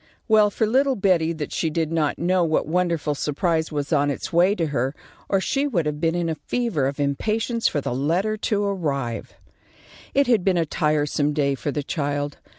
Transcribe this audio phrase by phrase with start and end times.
[0.27, 4.33] Well for little Betty that she did not know what wonderful surprise was on its
[4.33, 4.95] way to her,
[5.29, 9.35] or she would have been in a fever of impatience for the letter to arrive.
[10.15, 12.39] It had been a tiresome day for the child.